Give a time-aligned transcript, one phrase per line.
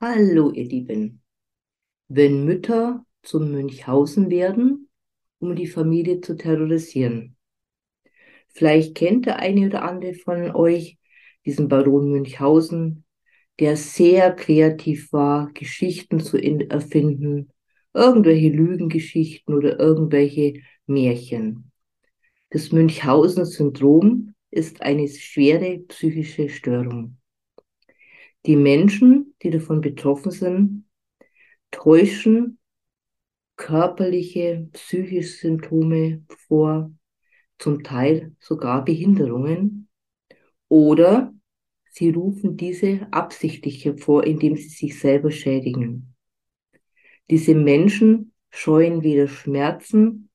[0.00, 1.22] Hallo, ihr Lieben.
[2.06, 4.88] Wenn Mütter zum Münchhausen werden,
[5.40, 7.36] um die Familie zu terrorisieren.
[8.46, 10.98] Vielleicht kennt der eine oder andere von euch
[11.44, 13.04] diesen Baron Münchhausen,
[13.58, 17.50] der sehr kreativ war, Geschichten zu erfinden,
[17.92, 21.72] irgendwelche Lügengeschichten oder irgendwelche Märchen.
[22.50, 27.17] Das Münchhausen-Syndrom ist eine schwere psychische Störung.
[28.48, 30.88] Die Menschen, die davon betroffen sind,
[31.70, 32.58] täuschen
[33.56, 36.90] körperliche, psychische Symptome vor,
[37.58, 39.90] zum Teil sogar Behinderungen,
[40.68, 41.34] oder
[41.90, 46.14] sie rufen diese absichtlich hervor, indem sie sich selber schädigen.
[47.28, 50.30] Diese Menschen scheuen weder Schmerzen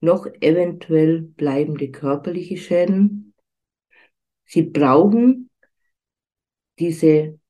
[0.00, 3.34] noch eventuell bleibende körperliche Schäden.
[4.44, 5.50] Sie brauchen
[6.78, 7.40] diese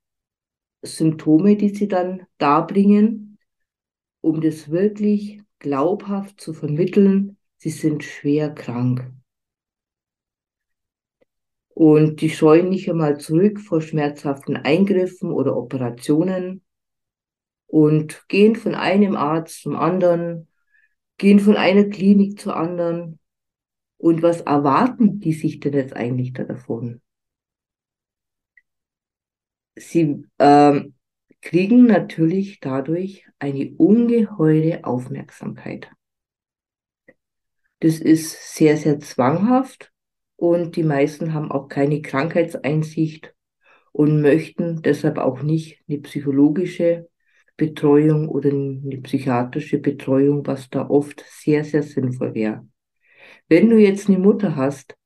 [0.83, 3.39] Symptome, die sie dann darbringen,
[4.21, 9.13] um das wirklich glaubhaft zu vermitteln, sie sind schwer krank.
[11.69, 16.63] Und die scheuen nicht einmal zurück vor schmerzhaften Eingriffen oder Operationen
[17.67, 20.49] und gehen von einem Arzt zum anderen,
[21.19, 23.19] gehen von einer Klinik zur anderen.
[23.99, 27.01] Und was erwarten die sich denn jetzt eigentlich davon?
[29.77, 30.95] Sie ähm,
[31.43, 35.91] kriegen natürlich dadurch eine ungeheure Aufmerksamkeit.
[37.81, 39.93] Das ist sehr, sehr zwanghaft
[40.37, 43.35] und die meisten haben auch keine Krankheitseinsicht
[43.93, 47.09] und möchten deshalb auch nicht eine psychologische
[47.57, 52.67] Betreuung oder eine psychiatrische Betreuung, was da oft sehr, sehr sinnvoll wäre.
[53.49, 54.97] Wenn du jetzt eine Mutter hast,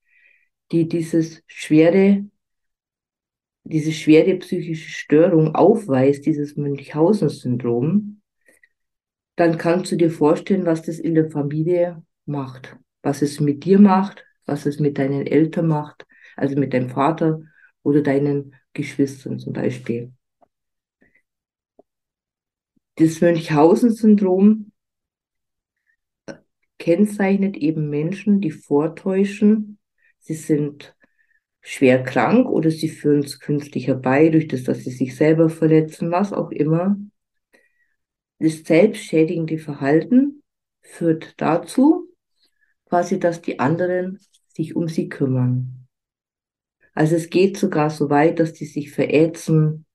[0.73, 2.25] die dieses schwere
[3.65, 8.21] diese schwere psychische Störung aufweist, dieses Münchhausen-Syndrom,
[9.37, 13.79] dann kannst du dir vorstellen, was das in der Familie macht, was es mit dir
[13.79, 16.07] macht, was es mit deinen Eltern macht,
[16.37, 17.41] also mit deinem Vater
[17.83, 20.13] oder deinen Geschwistern zum Beispiel.
[22.97, 24.73] Das Münchhausen-Syndrom
[26.79, 29.79] kennzeichnet eben Menschen, die vortäuschen,
[30.19, 30.95] sie sind
[31.61, 36.11] schwer krank oder sie führen es künstlich herbei, durch das, dass sie sich selber verletzen,
[36.11, 36.97] was auch immer.
[38.39, 40.43] Das selbstschädigende Verhalten
[40.81, 42.09] führt dazu,
[42.87, 44.19] quasi, dass die anderen
[44.55, 45.87] sich um sie kümmern.
[46.95, 49.87] Also es geht sogar so weit, dass die sich verätzen,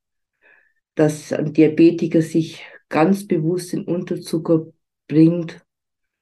[0.96, 4.68] dass ein Diabetiker sich ganz bewusst in Unterzucker
[5.08, 5.66] bringt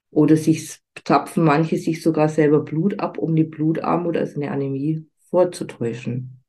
[0.10, 5.08] oder sich zapfen manche sich sogar selber Blut ab, um die Blutarmut, also eine Anämie,
[5.34, 6.44] vorzutäuschen.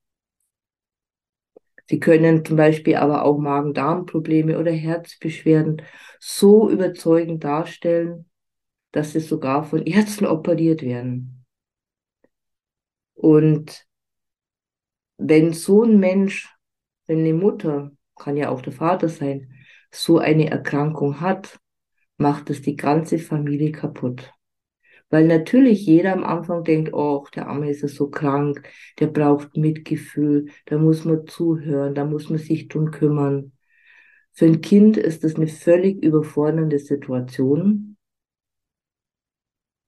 [1.87, 5.81] Sie können zum Beispiel aber auch Magen-Darm-Probleme oder Herzbeschwerden
[6.21, 8.28] so überzeugend darstellen,
[8.93, 11.47] dass sie sogar von Ärzten operiert werden.
[13.15, 13.87] Und
[15.16, 16.55] wenn so ein Mensch,
[17.06, 19.51] wenn eine Mutter, kann ja auch der Vater sein,
[19.91, 21.59] so eine Erkrankung hat,
[22.19, 24.31] macht es die ganze Familie kaputt.
[25.14, 29.56] Weil natürlich jeder am Anfang denkt, oh, der Arme ist ja so krank, der braucht
[29.56, 33.53] Mitgefühl, da muss man zuhören, da muss man sich drum kümmern.
[34.32, 37.97] Für ein Kind ist das eine völlig überfordernde Situation.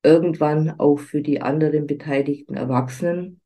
[0.05, 3.41] Irgendwann auch für die anderen beteiligten Erwachsenen.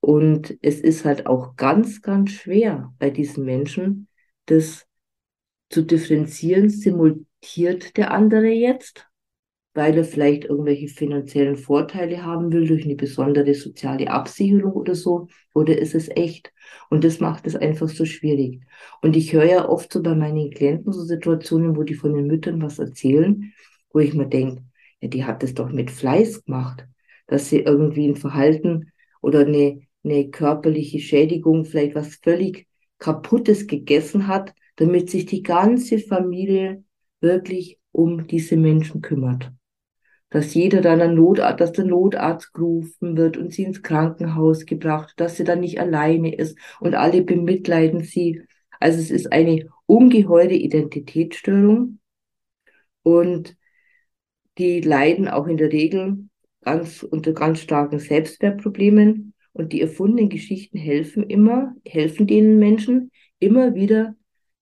[0.00, 4.08] Und es ist halt auch ganz, ganz schwer bei diesen Menschen,
[4.46, 4.86] das
[5.68, 9.11] zu differenzieren, simultiert der andere jetzt
[9.74, 15.28] weil er vielleicht irgendwelche finanziellen Vorteile haben will durch eine besondere soziale Absicherung oder so,
[15.54, 16.52] oder ist es echt?
[16.90, 18.60] Und das macht es einfach so schwierig.
[19.00, 22.26] Und ich höre ja oft so bei meinen Klienten so Situationen, wo die von den
[22.26, 23.52] Müttern was erzählen,
[23.92, 24.62] wo ich mir denke,
[25.00, 26.86] ja, die hat das doch mit Fleiß gemacht,
[27.26, 32.66] dass sie irgendwie ein Verhalten oder eine, eine körperliche Schädigung, vielleicht was völlig
[32.98, 36.84] kaputtes gegessen hat, damit sich die ganze Familie
[37.20, 39.52] wirklich um diese Menschen kümmert
[40.32, 45.12] dass jeder dann ein Notarzt, dass der Notarzt gerufen wird und sie ins Krankenhaus gebracht,
[45.18, 48.42] dass sie dann nicht alleine ist und alle bemitleiden sie.
[48.80, 51.98] Also es ist eine ungeheure Identitätsstörung
[53.02, 53.56] und
[54.58, 56.28] die leiden auch in der Regel
[56.62, 63.74] ganz unter ganz starken Selbstwertproblemen und die erfundenen Geschichten helfen immer, helfen den Menschen immer
[63.74, 64.14] wieder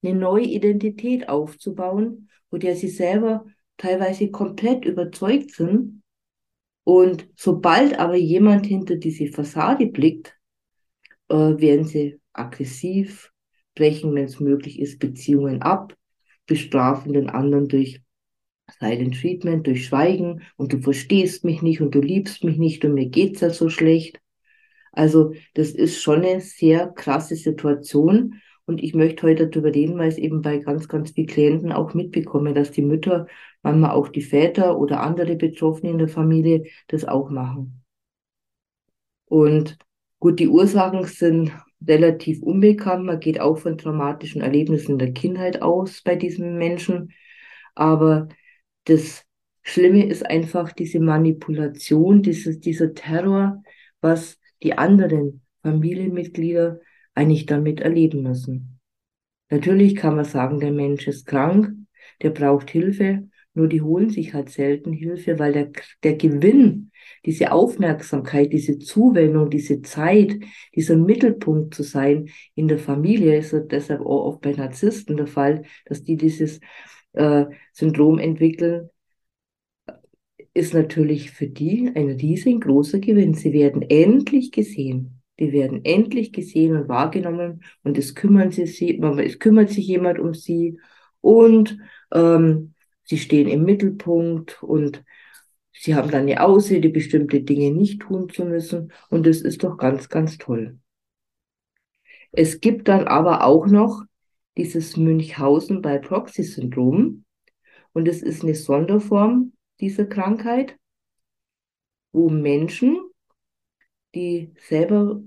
[0.02, 3.44] eine neue Identität aufzubauen, wo der sie selber
[3.80, 6.02] teilweise komplett überzeugt sind.
[6.84, 10.36] Und sobald aber jemand hinter diese Fassade blickt,
[11.28, 13.32] äh, werden sie aggressiv,
[13.74, 15.96] brechen, wenn es möglich ist, Beziehungen ab,
[16.46, 18.02] bestrafen den anderen durch
[18.78, 22.94] Silent Treatment, durch Schweigen und du verstehst mich nicht und du liebst mich nicht und
[22.94, 24.20] mir geht's ja so schlecht.
[24.92, 30.08] Also das ist schon eine sehr krasse Situation und ich möchte heute darüber reden, weil
[30.08, 33.26] es eben bei ganz, ganz vielen Klienten auch mitbekomme, dass die Mütter,
[33.62, 37.84] manchmal auch die Väter oder andere Betroffene in der Familie das auch machen.
[39.26, 39.78] Und
[40.18, 41.52] gut, die Ursachen sind
[41.86, 43.04] relativ unbekannt.
[43.04, 47.12] Man geht auch von traumatischen Erlebnissen der Kindheit aus bei diesen Menschen.
[47.74, 48.28] Aber
[48.84, 49.24] das
[49.62, 53.62] Schlimme ist einfach diese Manipulation, dieses, dieser Terror,
[54.00, 56.80] was die anderen Familienmitglieder
[57.14, 58.80] eigentlich damit erleben müssen.
[59.50, 61.72] Natürlich kann man sagen, der Mensch ist krank,
[62.22, 63.28] der braucht Hilfe,
[63.60, 65.70] nur die holen sich halt selten Hilfe, weil der,
[66.02, 66.92] der Gewinn,
[67.26, 70.38] diese Aufmerksamkeit, diese Zuwendung, diese Zeit,
[70.74, 75.64] dieser Mittelpunkt zu sein in der Familie, ist deshalb auch oft bei Narzissten der Fall,
[75.84, 76.60] dass die dieses
[77.12, 78.88] äh, Syndrom entwickeln,
[80.54, 83.34] ist natürlich für die ein riesengroßer Gewinn.
[83.34, 85.20] Sie werden endlich gesehen.
[85.38, 90.32] Die werden endlich gesehen und wahrgenommen und es kümmern sie, es kümmert sich jemand um
[90.32, 90.78] sie
[91.20, 91.78] und
[92.12, 92.74] ähm,
[93.10, 95.04] sie stehen im Mittelpunkt und
[95.72, 99.76] sie haben dann eine Ausrede, bestimmte Dinge nicht tun zu müssen und das ist doch
[99.76, 100.78] ganz, ganz toll.
[102.30, 104.04] Es gibt dann aber auch noch
[104.56, 107.24] dieses Münchhausen bei Proxy-Syndrom
[107.92, 110.78] und es ist eine Sonderform dieser Krankheit,
[112.12, 113.00] wo Menschen,
[114.14, 115.20] die selber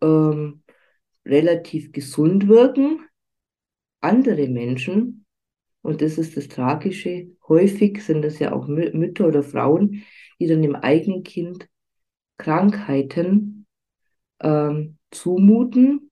[0.00, 0.64] ähm,
[1.24, 3.06] relativ gesund wirken,
[4.00, 5.25] andere Menschen,
[5.86, 10.02] und das ist das Tragische, häufig sind das ja auch Mütter oder Frauen,
[10.40, 11.68] die dann dem eigenen Kind
[12.38, 13.66] Krankheiten
[14.40, 16.10] ähm, zumuten,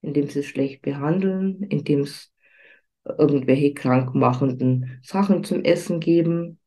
[0.00, 2.32] indem sie es schlecht behandeln, indem es
[3.04, 6.58] irgendwelche krankmachenden Sachen zum Essen geben,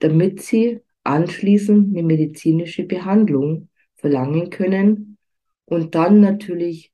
[0.00, 5.16] damit sie anschließend eine medizinische Behandlung verlangen können.
[5.64, 6.92] Und dann natürlich,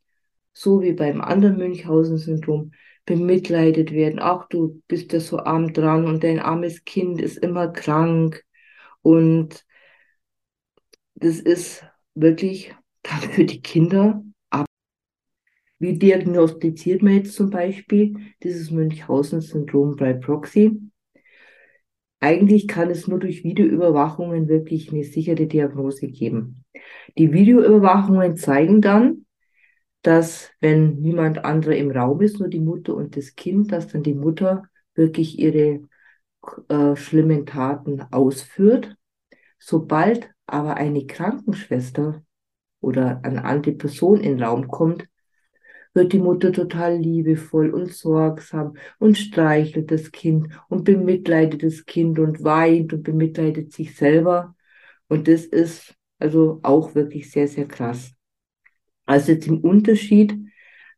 [0.52, 2.72] so wie beim anderen Münchhausen-Syndrom,
[3.04, 4.18] bemitleidet werden.
[4.20, 8.44] Ach, du bist ja so arm dran und dein armes Kind ist immer krank.
[9.02, 9.64] Und
[11.14, 11.84] das ist
[12.14, 14.66] wirklich dann für die Kinder ab.
[15.78, 20.80] Wie diagnostiziert man jetzt zum Beispiel dieses Münchhausen-Syndrom bei Proxy?
[22.20, 26.64] Eigentlich kann es nur durch Videoüberwachungen wirklich eine sichere Diagnose geben.
[27.18, 29.26] Die Videoüberwachungen zeigen dann,
[30.02, 34.02] dass wenn niemand anderer im Raum ist, nur die Mutter und das Kind, dass dann
[34.02, 34.64] die Mutter
[34.94, 35.80] wirklich ihre
[36.68, 38.96] äh, schlimmen Taten ausführt.
[39.58, 42.22] Sobald aber eine Krankenschwester
[42.80, 45.06] oder eine andere Person in den Raum kommt,
[45.94, 52.18] wird die Mutter total liebevoll und sorgsam und streichelt das Kind und bemitleidet das Kind
[52.18, 54.54] und weint und bemitleidet sich selber.
[55.08, 58.12] Und das ist also auch wirklich sehr, sehr krass.
[59.06, 60.34] Also jetzt im Unterschied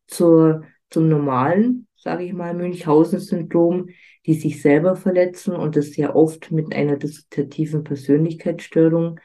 [0.06, 3.88] zur, zum normalen, sage ich mal, Münchhausen-Syndrom,
[4.26, 9.20] die sich selber verletzen und das sehr oft mit einer dissoziativen Persönlichkeitsstörung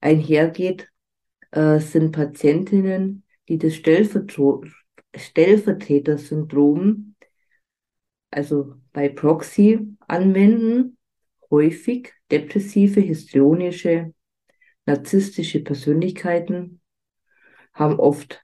[0.00, 0.88] einhergeht,
[1.52, 4.68] äh, sind Patientinnen, die das Stellvertreter
[5.16, 7.14] Stellvertreter-Syndrom,
[8.30, 10.98] also bei Proxy anwenden,
[11.50, 14.12] häufig depressive, histrionische,
[14.84, 16.80] narzisstische Persönlichkeiten,
[17.76, 18.42] haben oft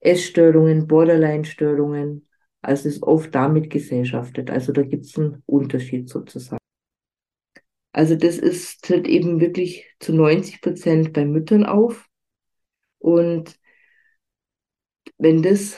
[0.00, 2.28] Essstörungen, Borderline-Störungen,
[2.60, 4.50] also ist oft damit gesellschaftet.
[4.50, 6.58] Also da gibt es einen Unterschied sozusagen.
[7.92, 12.08] Also das ist, tritt eben wirklich zu 90 Prozent bei Müttern auf.
[12.98, 13.58] Und
[15.18, 15.76] wenn das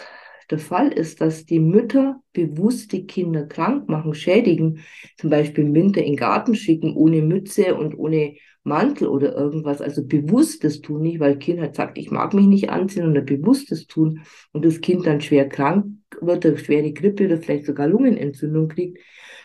[0.50, 4.84] der Fall ist, dass die Mütter bewusst die Kinder krank machen, schädigen,
[5.16, 9.80] zum Beispiel im Winter in den Garten schicken, ohne Mütze und ohne Mantel oder irgendwas,
[9.80, 13.86] also bewusstes tun nicht, weil Kind halt sagt, ich mag mich nicht anziehen oder bewusstes
[13.86, 15.86] tun und das Kind dann schwer krank
[16.20, 18.98] wird, eine schwere Grippe oder vielleicht sogar Lungenentzündung kriegt,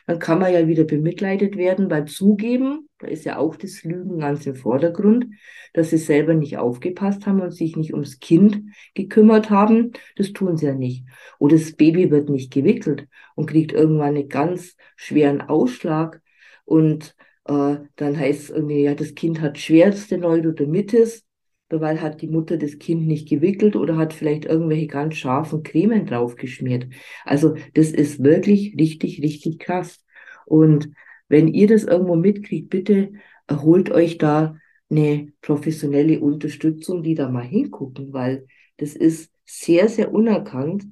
[0.08, 4.20] dann kann man ja wieder bemitleidet werden beim Zugeben, da ist ja auch das Lügen
[4.20, 5.28] ganz im Vordergrund,
[5.74, 8.64] dass sie selber nicht aufgepasst haben und sich nicht ums Kind
[8.96, 9.92] gekümmert haben.
[10.16, 11.06] Das tun sie ja nicht.
[11.38, 16.22] Oder das Baby wird nicht gewickelt und kriegt irgendwann einen ganz schweren Ausschlag
[16.66, 17.16] und
[17.50, 21.26] äh, dann heißt es irgendwie, ja, das Kind hat schwerste Neurodermitis,
[21.70, 26.06] weil hat die Mutter das Kind nicht gewickelt oder hat vielleicht irgendwelche ganz scharfen Cremen
[26.06, 26.88] draufgeschmiert.
[27.26, 30.04] Also das ist wirklich richtig, richtig krass.
[30.46, 30.92] Und
[31.28, 33.14] wenn ihr das irgendwo mitkriegt, bitte
[33.48, 34.56] erholt euch da
[34.90, 40.86] eine professionelle Unterstützung, die da mal hingucken, weil das ist sehr, sehr unerkannt.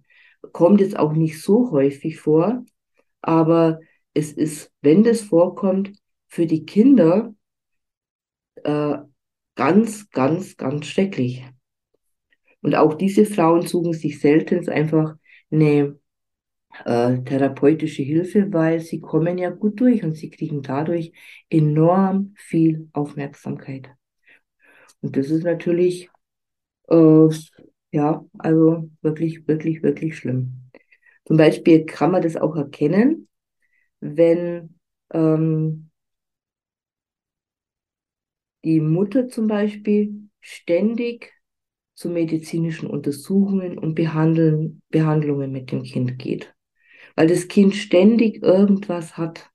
[0.53, 2.63] kommt jetzt auch nicht so häufig vor,
[3.21, 3.79] aber
[4.13, 5.91] es ist, wenn das vorkommt,
[6.27, 7.33] für die Kinder
[8.63, 8.97] äh,
[9.55, 11.43] ganz, ganz, ganz schrecklich.
[12.61, 15.15] Und auch diese Frauen suchen sich selten einfach
[15.51, 15.99] eine
[16.85, 21.11] äh, therapeutische Hilfe, weil sie kommen ja gut durch und sie kriegen dadurch
[21.49, 23.89] enorm viel Aufmerksamkeit.
[25.01, 26.09] Und das ist natürlich,
[26.89, 27.29] äh,
[27.91, 30.69] ja, also wirklich, wirklich, wirklich schlimm.
[31.25, 33.27] Zum Beispiel kann man das auch erkennen,
[33.99, 34.75] wenn
[35.13, 35.86] ähm,
[38.67, 41.33] die Mutter zum Beispiel ständig
[41.95, 46.53] zu medizinischen Untersuchungen und Behandeln, Behandlungen mit dem Kind geht.
[47.15, 49.49] Weil das Kind ständig irgendwas hat.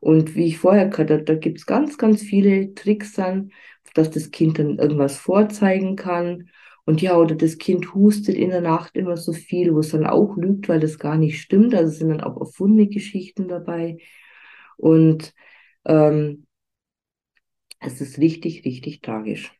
[0.00, 3.50] Und wie ich vorher gesagt habe, da gibt es ganz, ganz viele Tricks dann,
[3.94, 6.48] dass das Kind dann irgendwas vorzeigen kann.
[6.84, 10.06] Und ja, oder das Kind hustet in der Nacht immer so viel, wo es dann
[10.06, 11.74] auch lügt, weil das gar nicht stimmt.
[11.74, 13.98] Also sind dann auch erfundene Geschichten dabei.
[14.76, 15.34] Und
[15.84, 16.45] ähm,
[17.86, 19.52] es ist richtig, richtig tragisch.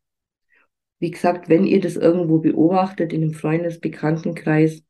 [0.98, 4.82] Wie gesagt, wenn ihr das irgendwo beobachtet in einem Freundesbekanntenkreis,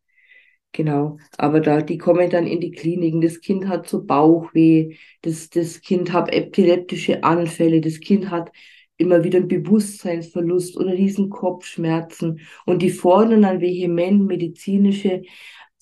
[0.72, 5.50] genau, aber da, die kommen dann in die Kliniken, das Kind hat so Bauchweh, das,
[5.50, 8.52] das Kind hat epileptische Anfälle, das Kind hat
[8.98, 15.22] immer wieder einen Bewusstseinsverlust oder riesen Kopfschmerzen und die fordern dann vehement medizinische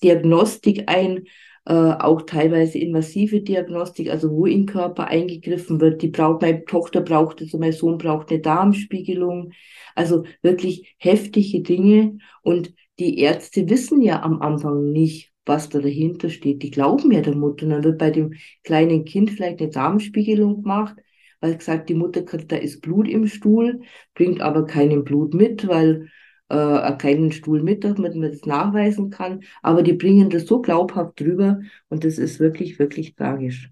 [0.03, 1.25] Diagnostik ein,
[1.65, 6.01] äh, auch teilweise invasive Diagnostik, also wo im Körper eingegriffen wird.
[6.01, 9.51] Die braucht, meine Tochter braucht also mein Sohn braucht eine Darmspiegelung.
[9.95, 12.19] Also wirklich heftige Dinge.
[12.43, 16.61] Und die Ärzte wissen ja am Anfang nicht, was da dahinter steht.
[16.61, 17.65] Die glauben ja der Mutter.
[17.65, 20.95] Und dann wird bei dem kleinen Kind vielleicht eine Darmspiegelung gemacht,
[21.41, 23.81] weil gesagt, die Mutter, da ist Blut im Stuhl,
[24.13, 26.09] bringt aber keinen Blut mit, weil
[26.49, 29.43] äh, keinen Stuhl mit, damit man das nachweisen kann.
[29.61, 33.71] Aber die bringen das so glaubhaft drüber und das ist wirklich, wirklich tragisch.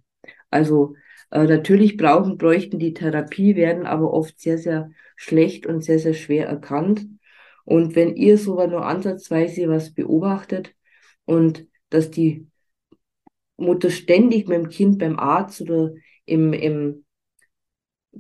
[0.50, 0.96] Also
[1.32, 6.14] äh, natürlich brauchen, bräuchten die Therapie, werden aber oft sehr, sehr schlecht und sehr, sehr
[6.14, 7.08] schwer erkannt.
[7.66, 10.76] Und wenn ihr sogar nur ansatzweise was beobachtet
[11.26, 12.48] und dass die
[13.58, 15.94] Mutter ständig mit dem Kind beim Arzt oder
[16.26, 17.03] im, im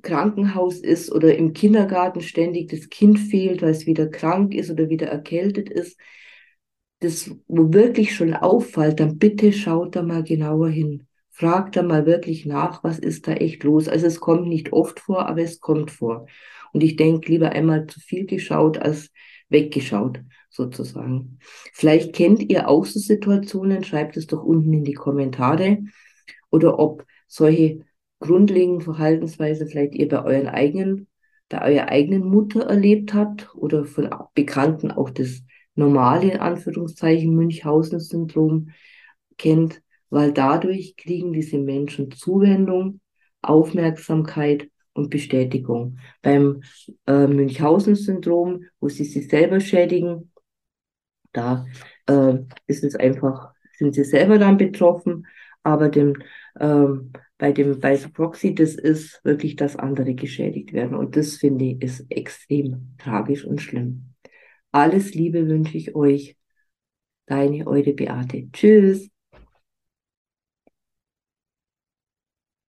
[0.02, 4.90] Krankenhaus ist oder im Kindergarten ständig das Kind fehlt, weil es wieder krank ist oder
[4.90, 6.00] wieder erkältet ist,
[7.00, 11.08] das wo wirklich schon auffällt, dann bitte schaut da mal genauer hin.
[11.30, 13.88] Fragt da mal wirklich nach, was ist da echt los.
[13.88, 16.28] Also es kommt nicht oft vor, aber es kommt vor.
[16.72, 19.10] Und ich denke, lieber einmal zu viel geschaut als
[19.50, 21.40] weggeschaut, sozusagen.
[21.74, 25.80] Vielleicht kennt ihr auch so Situationen, schreibt es doch unten in die Kommentare.
[26.52, 27.80] Oder ob solche
[28.24, 31.08] grundlegenden Verhaltensweise vielleicht ihr bei euren eigenen,
[31.50, 35.44] bei eurer eigenen Mutter erlebt habt oder von Bekannten auch das
[35.76, 38.70] normale, in Anführungszeichen, Münchhausen-Syndrom
[39.38, 43.02] kennt, weil dadurch kriegen diese Menschen Zuwendung,
[43.42, 45.98] Aufmerksamkeit und Bestätigung.
[46.22, 46.62] Beim
[47.08, 50.32] äh, Münchhausen-Syndrom, wo sie sich selber schädigen,
[51.34, 51.66] da
[52.08, 52.36] äh,
[52.68, 55.28] ist es einfach, sind sie selber dann betroffen,
[55.64, 56.16] aber dem
[56.60, 57.12] ähm,
[57.44, 60.96] bei dem bei Proxy, das ist wirklich, dass andere geschädigt werden.
[60.96, 64.14] Und das finde ich ist extrem tragisch und schlimm.
[64.72, 66.38] Alles Liebe wünsche ich euch.
[67.26, 68.50] Deine Eure Beate.
[68.54, 69.13] Tschüss.